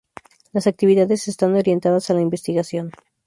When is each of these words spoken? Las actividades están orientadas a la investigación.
Las 0.51 0.65
actividades 0.65 1.27
están 1.27 1.53
orientadas 1.53 2.09
a 2.09 2.15
la 2.15 2.21
investigación. 2.21 2.91